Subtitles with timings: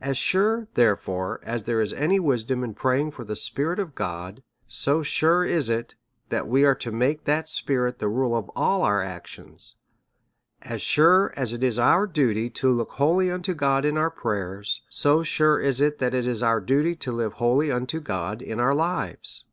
[0.00, 3.82] As sure, therefore, as there is any wisdom in pray ing for the Spirit o
[3.82, 5.96] f God, so sure is it
[6.30, 9.76] that we are to make that Spirit the rule of all our actions;
[10.62, 14.80] as sure as it is our duty to look wholly unto God in our prayers,
[14.88, 18.58] so sure is it that it is our duty to live wholly unto God in
[18.58, 19.44] our lives.